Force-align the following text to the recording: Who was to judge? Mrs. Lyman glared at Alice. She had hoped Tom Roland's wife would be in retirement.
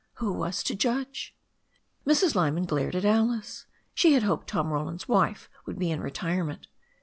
Who 0.13 0.33
was 0.33 0.63
to 0.63 0.73
judge? 0.73 1.35
Mrs. 2.07 2.33
Lyman 2.33 2.65
glared 2.65 2.95
at 2.95 3.05
Alice. 3.05 3.67
She 3.93 4.13
had 4.13 4.23
hoped 4.23 4.47
Tom 4.47 4.73
Roland's 4.73 5.07
wife 5.07 5.47
would 5.67 5.77
be 5.77 5.91
in 5.91 5.99
retirement. 6.01 6.65